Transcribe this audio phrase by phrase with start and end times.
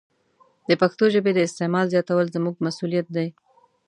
[0.69, 3.27] د پښتو ژبې د استعمال زیاتول زموږ مسوولیت دی.